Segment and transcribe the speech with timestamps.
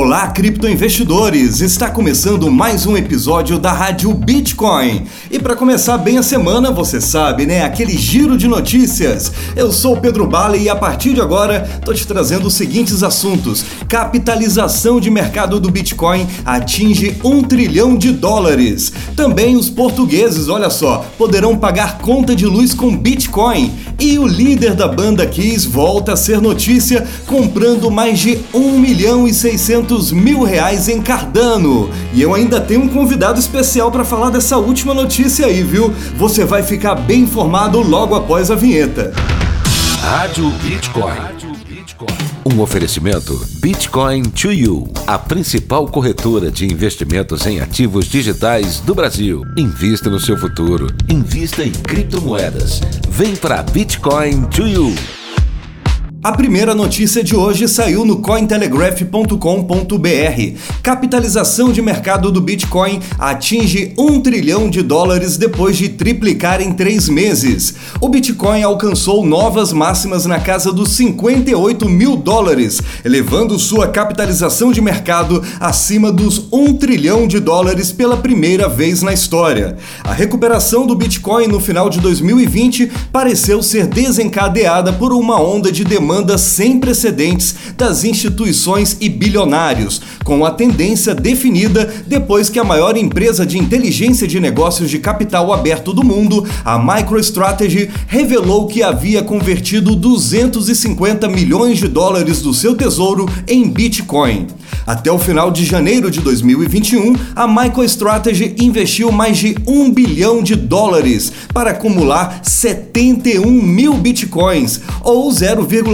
[0.00, 1.60] Olá, criptoinvestidores!
[1.60, 5.04] Está começando mais um episódio da Rádio Bitcoin.
[5.28, 7.64] E para começar bem a semana, você sabe, né?
[7.64, 9.32] Aquele giro de notícias.
[9.56, 13.64] Eu sou Pedro Bale e a partir de agora tô te trazendo os seguintes assuntos:
[13.88, 18.92] capitalização de mercado do Bitcoin atinge um trilhão de dólares.
[19.16, 23.74] Também os portugueses, olha só, poderão pagar conta de luz com Bitcoin.
[23.98, 29.26] E o líder da banda Kiss volta a ser notícia, comprando mais de 1 milhão
[29.26, 31.90] e 600 mil reais em Cardano.
[32.12, 35.92] E eu ainda tenho um convidado especial para falar dessa última notícia aí, viu?
[36.16, 39.12] Você vai ficar bem informado logo após a vinheta.
[40.02, 41.48] Rádio Bitcoin.
[42.46, 49.42] Um oferecimento Bitcoin to You, a principal corretora de investimentos em ativos digitais do Brasil.
[49.56, 50.86] Invista no seu futuro.
[51.08, 52.80] Invista em criptomoedas.
[53.08, 54.94] Vem para Bitcoin to You.
[56.28, 60.58] A primeira notícia de hoje saiu no cointelegraph.com.br.
[60.82, 67.08] Capitalização de mercado do Bitcoin atinge um trilhão de dólares depois de triplicar em três
[67.08, 67.76] meses.
[67.98, 74.82] O Bitcoin alcançou novas máximas na casa dos 58 mil dólares, elevando sua capitalização de
[74.82, 79.78] mercado acima dos um trilhão de dólares pela primeira vez na história.
[80.04, 85.84] A recuperação do Bitcoin no final de 2020 pareceu ser desencadeada por uma onda de
[85.84, 92.64] demanda demanda sem precedentes das instituições e bilionários, com a tendência definida depois que a
[92.64, 98.82] maior empresa de inteligência de negócios de capital aberto do mundo, a MicroStrategy, revelou que
[98.82, 104.48] havia convertido 250 milhões de dólares do seu tesouro em Bitcoin.
[104.86, 110.54] Até o final de janeiro de 2021, a MicroStrategy investiu mais de 1 bilhão de
[110.54, 115.30] dólares para acumular 71 mil bitcoins, ou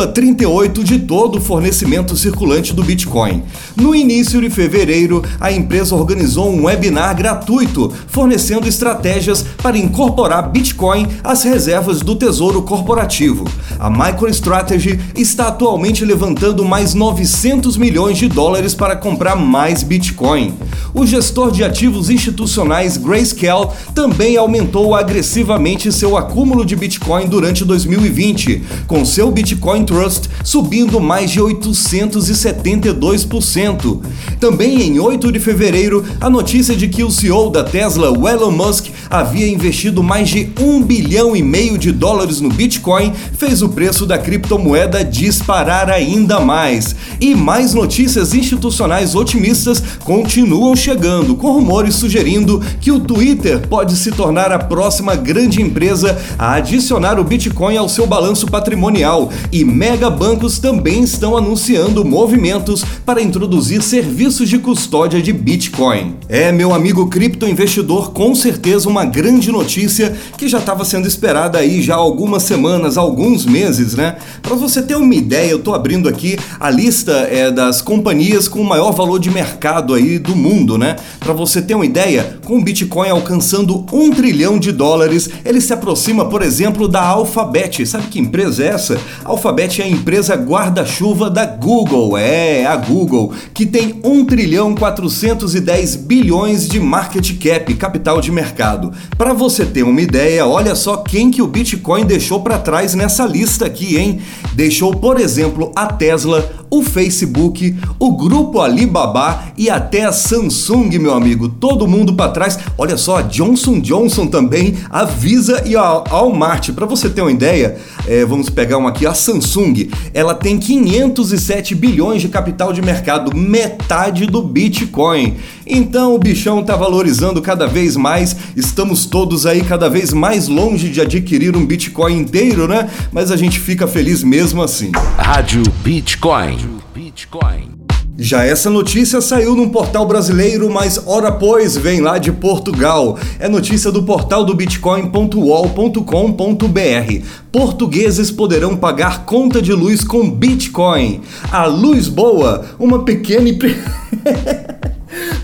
[0.09, 3.43] 0,38 de todo o fornecimento circulante do Bitcoin.
[3.77, 11.07] No início de fevereiro, a empresa organizou um webinar gratuito fornecendo estratégias para incorporar Bitcoin
[11.23, 13.45] às reservas do Tesouro Corporativo.
[13.79, 20.55] A MicroStrategy está atualmente levantando mais 900 milhões de dólares para comprar mais Bitcoin.
[20.93, 28.63] O gestor de ativos institucionais Grayscale também aumentou agressivamente seu acúmulo de Bitcoin durante 2020,
[28.87, 34.01] com seu Bitcoin Trust subindo mais de 872%.
[34.41, 38.89] Também em 8 de fevereiro, a notícia de que o CEO da Tesla, Elon Musk,
[39.09, 44.05] havia investido mais de 1 bilhão e meio de dólares no Bitcoin fez o preço
[44.05, 46.97] da criptomoeda disparar ainda mais.
[47.21, 54.11] E mais notícias institucionais otimistas continuam chegando, com rumores sugerindo que o Twitter pode se
[54.11, 60.09] tornar a próxima grande empresa a adicionar o Bitcoin ao seu balanço patrimonial, e mega
[60.09, 66.17] bancos também estão anunciando movimentos para introduzir serviços de custódia de Bitcoin.
[66.27, 71.83] É, meu amigo criptoinvestidor, com certeza uma grande notícia que já estava sendo esperada aí
[71.83, 74.17] já há algumas semanas, alguns meses, né?
[74.41, 78.63] Para você ter uma ideia, eu estou abrindo aqui a lista é, das companhias com
[78.63, 80.97] o maior valor de mercado aí do mundo, né?
[81.21, 85.75] Para você ter uma ideia, com o Bitcoin alcançando um trilhão de dólares, ele se
[85.75, 87.85] aproxima, por exemplo, da Alphabet.
[87.85, 88.99] Sabe que empresa é essa?
[89.27, 95.97] Alphabet é a empresa guarda-chuva da Google, é, a Google, que tem 1 trilhão 410
[95.97, 98.93] bilhões de market cap, capital de mercado.
[99.17, 103.25] Para você ter uma ideia, olha só quem que o Bitcoin deixou para trás nessa
[103.25, 104.21] lista aqui, hein?
[104.55, 111.15] Deixou, por exemplo, a Tesla, o Facebook, o grupo Alibaba e até a Samsung, meu
[111.15, 111.49] amigo.
[111.49, 112.59] Todo mundo para trás.
[112.77, 116.71] Olha só, a Johnson Johnson também, a Visa e a Walmart.
[116.73, 119.64] Para você ter uma ideia, é, vamos pegar uma aqui, a Samsung.
[120.13, 125.37] Ela tem 507 bilhões de capital de mercado, metade do Bitcoin.
[125.67, 128.37] Então o bichão está valorizando cada vez mais.
[128.57, 132.89] Estamos todos aí cada vez mais longe de adquirir um Bitcoin inteiro, né?
[133.13, 134.91] Mas a gente fica feliz mesmo assim.
[135.17, 136.59] Rádio Bitcoin.
[136.95, 137.74] Bitcoin.
[138.17, 143.19] Já essa notícia saiu num portal brasileiro, mas hora pois vem lá de Portugal.
[143.41, 147.27] É notícia do portal do bitcoin.wall.com.br.
[147.51, 151.23] Portugueses poderão pagar conta de luz com Bitcoin.
[151.51, 153.49] A Luz Boa, uma pequena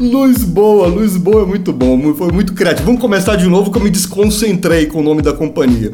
[0.00, 2.86] Luz boa, luz boa é muito bom, foi muito criativo.
[2.86, 5.92] Vamos começar de novo que eu me desconcentrei com o nome da companhia.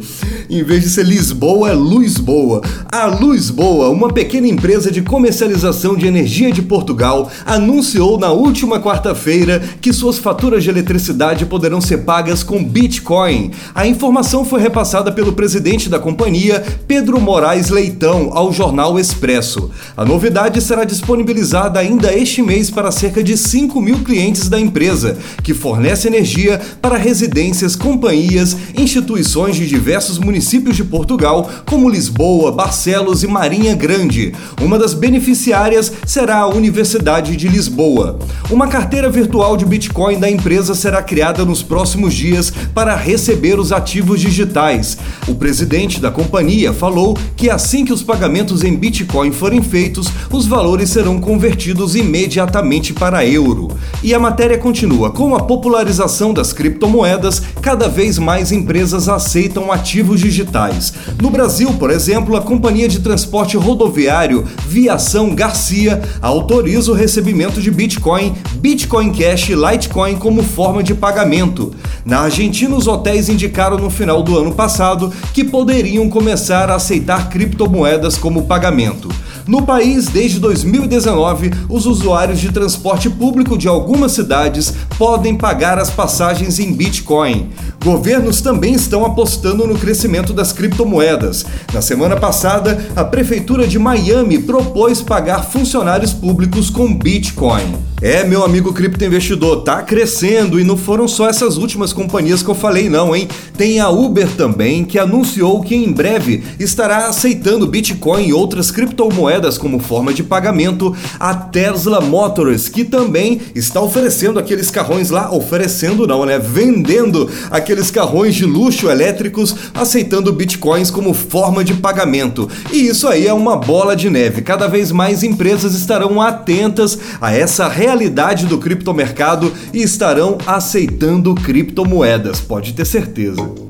[0.48, 2.60] Em vez de ser Lisboa, é Luz Boa.
[2.90, 8.80] A Luz Boa, uma pequena empresa de comercialização de energia de Portugal, anunciou na última
[8.80, 13.50] quarta-feira que suas faturas de eletricidade poderão ser pagas com Bitcoin.
[13.74, 19.70] A informação foi repassada pelo presidente da companhia, Pedro Moraes Leitão, ao jornal Expresso.
[19.96, 25.18] A novidade será disponibilizada ainda este mês para cerca de 5 mil clientes da empresa,
[25.42, 33.22] que fornece energia para residências, companhias, instituições de diversos municípios de Portugal, como Lisboa, Barcelos
[33.22, 34.32] e Marinha Grande.
[34.60, 38.18] Uma das beneficiárias será a Universidade de Lisboa.
[38.50, 43.72] Uma carteira virtual de Bitcoin da empresa será criada nos próximos dias para receber os
[43.72, 44.96] ativos digitais.
[45.26, 50.46] O presidente da companhia falou que assim que os pagamentos em Bitcoin forem feitos, os
[50.46, 53.55] valores serão convertidos imediatamente para euro.
[54.02, 60.20] E a matéria continua: com a popularização das criptomoedas, cada vez mais empresas aceitam ativos
[60.20, 60.92] digitais.
[61.20, 67.70] No Brasil, por exemplo, a companhia de transporte rodoviário Viação Garcia autoriza o recebimento de
[67.70, 71.72] Bitcoin, Bitcoin Cash e Litecoin como forma de pagamento.
[72.04, 77.28] Na Argentina, os hotéis indicaram no final do ano passado que poderiam começar a aceitar
[77.28, 79.08] criptomoedas como pagamento.
[79.46, 85.88] No país, desde 2019, os usuários de transporte público de algumas cidades podem pagar as
[85.88, 87.50] passagens em Bitcoin.
[87.84, 91.46] Governos também estão apostando no crescimento das criptomoedas.
[91.72, 97.76] Na semana passada, a Prefeitura de Miami propôs pagar funcionários públicos com Bitcoin.
[98.02, 102.54] É, meu amigo criptoinvestidor, tá crescendo e não foram só essas últimas companhias que eu
[102.54, 103.28] falei não, hein?
[103.56, 109.35] Tem a Uber também, que anunciou que em breve estará aceitando Bitcoin e outras criptomoedas
[109.58, 110.94] como forma de pagamento.
[111.20, 116.38] A Tesla Motors, que também está oferecendo aqueles carrões lá, oferecendo não, né?
[116.38, 122.48] Vendendo aqueles carrões de luxo elétricos, aceitando Bitcoins como forma de pagamento.
[122.72, 124.42] E isso aí é uma bola de neve.
[124.42, 132.40] Cada vez mais empresas estarão atentas a essa realidade do criptomercado e estarão aceitando criptomoedas,
[132.40, 133.65] pode ter certeza.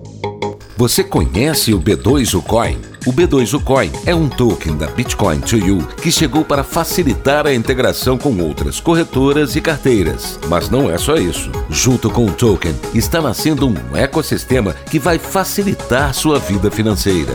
[0.79, 2.79] Você conhece o B2 Coin?
[3.07, 7.55] O B2 Coin é um token da Bitcoin to You que chegou para facilitar a
[7.55, 10.39] integração com outras corretoras e carteiras.
[10.49, 11.51] Mas não é só isso.
[11.71, 17.33] Junto com o token, está nascendo um ecossistema que vai facilitar sua vida financeira.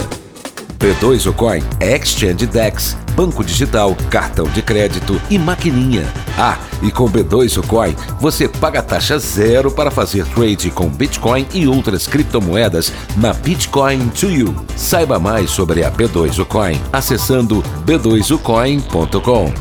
[0.81, 6.11] B2 o Coin é Exchange Dex, banco digital, cartão de crédito e maquininha.
[6.35, 11.45] Ah, e com B2 o Coin você paga taxa zero para fazer trade com Bitcoin
[11.53, 14.55] e outras criptomoedas na Bitcoin to You.
[14.75, 19.53] Saiba mais sobre a B2 o Coin acessando b2ucoin.com.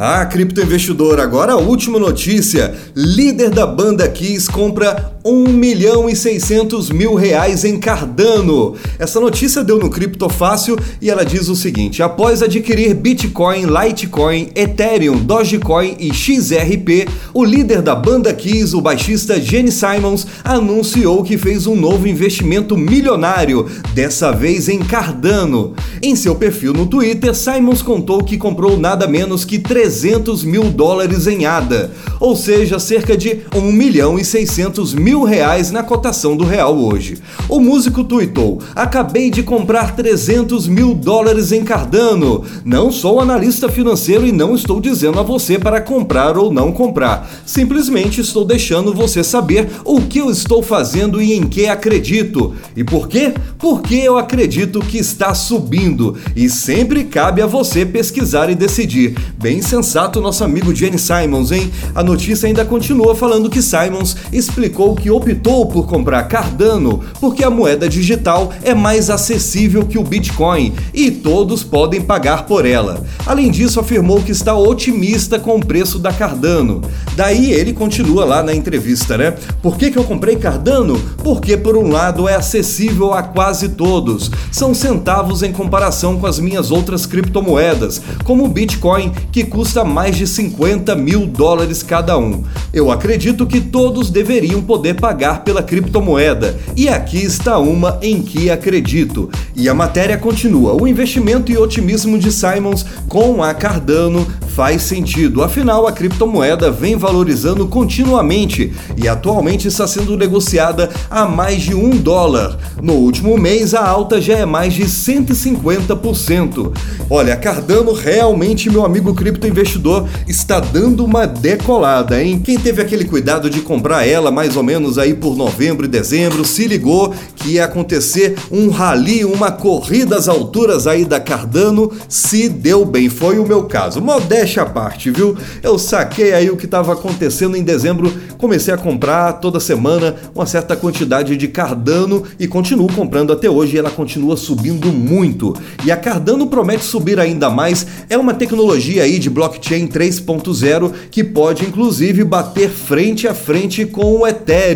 [0.00, 2.72] Ah, criptoinvestidor, agora a última notícia.
[2.94, 8.74] Líder da banda Kiss compra 1 milhão e 600 mil reais em Cardano.
[8.98, 14.50] Essa notícia deu no Cripto Fácil e ela diz o seguinte: após adquirir Bitcoin, Litecoin,
[14.54, 21.36] Ethereum, Dogecoin e XRP, o líder da banda Kiss, o baixista Gene Simons, anunciou que
[21.36, 25.74] fez um novo investimento milionário, dessa vez em Cardano.
[26.00, 30.64] Em seu perfil no Twitter, Simons contou que comprou nada menos que 3 300 mil
[30.64, 31.90] dólares em ADA,
[32.20, 37.18] ou seja, cerca de 1 milhão e 600 mil reais na cotação do real hoje.
[37.48, 42.44] O músico tuitou: Acabei de comprar 300 mil dólares em Cardano.
[42.64, 47.28] Não sou analista financeiro e não estou dizendo a você para comprar ou não comprar.
[47.44, 52.54] Simplesmente estou deixando você saber o que eu estou fazendo e em que acredito.
[52.76, 53.34] E por quê?
[53.58, 59.16] Porque eu acredito que está subindo e sempre cabe a você pesquisar e decidir.
[59.38, 61.70] Bem sensato nosso amigo Jenny Simons, hein?
[61.94, 67.50] A notícia ainda continua falando que Simons explicou que optou por comprar Cardano porque a
[67.50, 73.04] moeda digital é mais acessível que o Bitcoin e todos podem pagar por ela.
[73.26, 76.82] Além disso, afirmou que está otimista com o preço da Cardano.
[77.16, 79.34] Daí ele continua lá na entrevista, né?
[79.62, 80.98] Por que, que eu comprei Cardano?
[81.22, 84.30] Porque, por um lado, é acessível a quase todos.
[84.50, 90.16] São centavos em comparação com as minhas outras criptomoedas, como o Bitcoin, que custa mais
[90.16, 92.44] de 50 mil dólares cada um.
[92.72, 98.50] Eu acredito que todos deveriam poder pagar pela criptomoeda, e aqui está uma em que
[98.50, 99.30] acredito.
[99.54, 104.26] E a matéria continua: o investimento e otimismo de Simons com a Cardano
[104.58, 105.42] faz sentido.
[105.42, 111.90] Afinal, a criptomoeda vem valorizando continuamente e atualmente está sendo negociada a mais de um
[111.90, 112.58] dólar.
[112.82, 116.72] No último mês, a alta já é mais de 150%.
[117.08, 122.40] Olha, Cardano realmente, meu amigo criptoinvestidor, está dando uma decolada, hein?
[122.40, 126.44] Quem teve aquele cuidado de comprar ela mais ou menos aí por novembro e dezembro,
[126.44, 132.48] se ligou que ia acontecer um rally, uma corrida às alturas aí da Cardano, se
[132.48, 133.08] deu bem.
[133.08, 134.00] Foi o meu caso.
[134.00, 135.36] Modéstia à parte, viu?
[135.62, 140.46] Eu saquei aí o que estava acontecendo em dezembro, comecei a comprar toda semana uma
[140.46, 145.54] certa quantidade de Cardano e continuo comprando até hoje ela continua subindo muito.
[145.84, 147.86] E a Cardano promete subir ainda mais.
[148.08, 154.20] É uma tecnologia aí de blockchain 3.0 que pode inclusive bater frente a frente com
[154.20, 154.67] o Ethereum.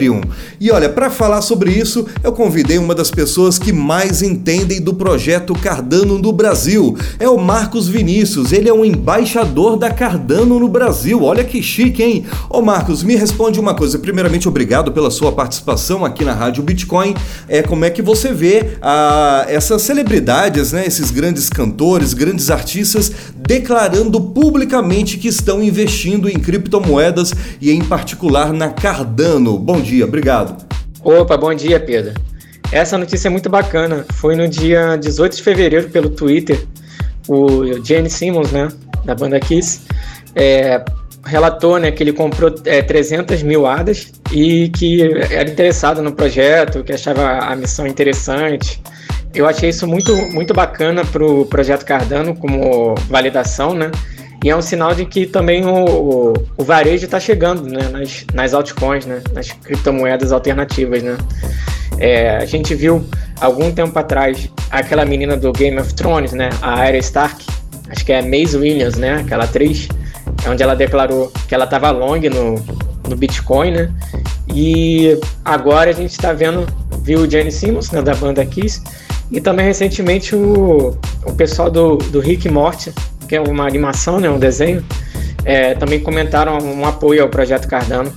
[0.61, 4.95] E olha, para falar sobre isso, eu convidei uma das pessoas que mais entendem do
[4.95, 6.97] projeto Cardano no Brasil.
[7.19, 8.53] É o Marcos Vinícius.
[8.53, 11.23] Ele é um embaixador da Cardano no Brasil.
[11.23, 12.25] Olha que chique, hein?
[12.49, 13.99] Ô Marcos, me responde uma coisa.
[13.99, 17.15] Primeiramente, obrigado pela sua participação aqui na Rádio Bitcoin.
[17.49, 20.87] É como é que você vê ah, essas celebridades, né?
[20.87, 28.53] Esses grandes cantores, grandes artistas declarando publicamente que estão investindo em criptomoedas e em particular
[28.53, 29.59] na Cardano.
[29.59, 30.65] Bom dia, obrigado.
[31.03, 32.15] Opa, bom dia, Pedro.
[32.71, 34.07] Essa notícia é muito bacana.
[34.15, 36.65] Foi no dia 18 de fevereiro pelo Twitter.
[37.29, 38.69] O Gene Simmons, né,
[39.05, 39.83] da banda Kiss,
[40.35, 40.83] é,
[41.25, 46.83] relatou né, que ele comprou é, 300 mil hadas e que era interessado no projeto,
[46.83, 48.81] que achava a missão interessante.
[49.35, 53.91] Eu achei isso muito, muito bacana para o projeto Cardano como validação, né?
[54.43, 58.53] E é um sinal de que também o, o, varejo está chegando né, nas, nas
[58.53, 61.01] altcoins, né, nas criptomoedas alternativas.
[61.03, 61.17] Né?
[61.99, 63.05] É, a gente viu
[63.41, 67.47] algum tempo atrás aquela menina do Game of Thrones, né, a Arya Stark,
[67.89, 69.89] acho que é Maisie Williams, né, aquela atriz,
[70.49, 72.55] onde ela declarou que ela estava long no,
[73.09, 73.93] no Bitcoin, né?
[74.53, 76.67] E agora a gente está vendo,
[77.03, 78.83] viu o Jenny Simmons, né, da banda Kiss,
[79.31, 82.93] e também recentemente o, o pessoal do, do Rick Morty
[83.33, 84.85] que é uma animação, né, um desenho,
[85.43, 88.13] é, também comentaram um apoio ao projeto Cardano.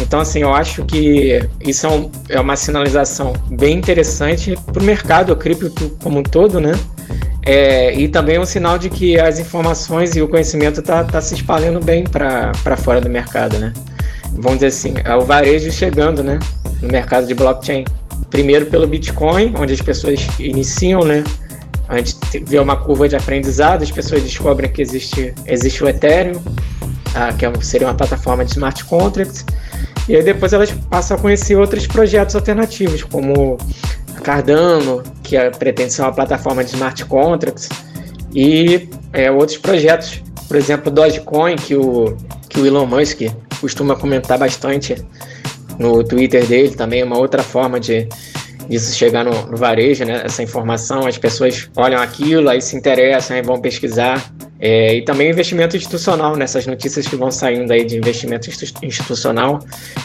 [0.00, 4.84] Então, assim, eu acho que isso é, um, é uma sinalização bem interessante para o
[4.84, 6.72] mercado cripto como um todo, né?
[7.46, 11.34] É, e também um sinal de que as informações e o conhecimento está tá se
[11.34, 13.72] espalhando bem para fora do mercado, né?
[14.32, 16.40] Vamos dizer assim, é o varejo chegando, né?
[16.82, 17.84] No mercado de blockchain.
[18.30, 21.22] Primeiro pelo Bitcoin, onde as pessoas iniciam, né?
[21.90, 22.16] A gente
[22.46, 26.40] vê uma curva de aprendizado, as pessoas descobrem que existe, existe o Ethereum,
[27.16, 29.44] ah, que é, seria uma plataforma de smart contracts,
[30.08, 33.58] e aí depois elas passam a conhecer outros projetos alternativos, como
[34.22, 37.68] Cardano, que é, pretende ser uma plataforma de smart contracts,
[38.32, 42.16] e é, outros projetos, por exemplo, Dogecoin, que o,
[42.48, 43.22] que o Elon Musk
[43.60, 44.94] costuma comentar bastante
[45.76, 48.08] no Twitter dele, também é uma outra forma de,
[48.70, 50.22] disso chegar no, no, varejo, né?
[50.24, 54.32] Essa informação, as pessoas olham aquilo, aí se interessam, aí vão pesquisar.
[54.60, 58.48] É, e também investimento institucional, nessas notícias que vão saindo aí de investimento
[58.82, 59.58] institucional.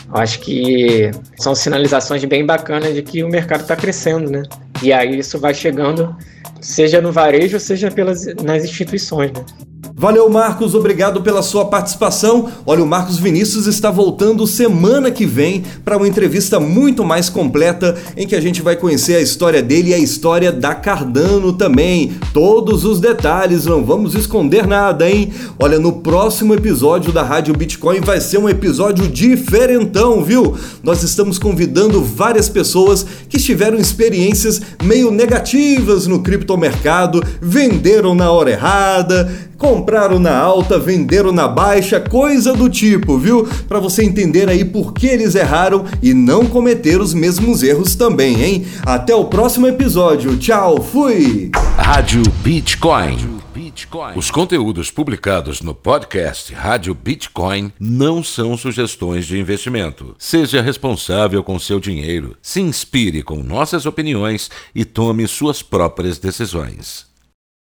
[0.07, 4.41] Eu acho que são sinalizações bem bacanas de que o mercado está crescendo, né?
[4.81, 6.15] E aí isso vai chegando,
[6.59, 9.45] seja no varejo, seja pelas, nas instituições, né?
[9.93, 12.49] Valeu, Marcos, obrigado pela sua participação.
[12.65, 17.95] Olha, o Marcos Vinícius está voltando semana que vem para uma entrevista muito mais completa
[18.17, 22.13] em que a gente vai conhecer a história dele e a história da Cardano também.
[22.33, 25.31] Todos os detalhes, não vamos esconder nada, hein?
[25.59, 30.55] Olha, no próximo episódio da Rádio Bitcoin vai ser um episódio diferentão, viu?
[30.83, 38.51] Nós estamos convidando várias pessoas que tiveram experiências meio negativas no criptomercado, venderam na hora
[38.51, 43.47] errada, compraram na alta, venderam na baixa, coisa do tipo, viu?
[43.67, 48.43] Para você entender aí por que eles erraram e não cometer os mesmos erros também,
[48.43, 48.65] hein?
[48.85, 50.37] Até o próximo episódio.
[50.37, 51.51] Tchau, fui.
[51.77, 53.35] Rádio Bitcoin.
[54.15, 60.15] Os conteúdos publicados no podcast Rádio Bitcoin não são sugestões de investimento.
[60.17, 67.14] Seja responsável com seu dinheiro, se inspire com nossas opiniões e tome suas próprias decisões.